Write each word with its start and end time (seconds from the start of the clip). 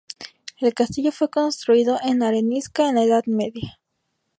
El 0.59 0.73
castillo 0.73 1.11
fue 1.11 1.29
construido 1.29 1.99
en 2.03 2.23
arenisca 2.23 2.89
en 2.89 2.95
la 2.95 3.03
Edad 3.03 3.23
Media. 3.27 3.77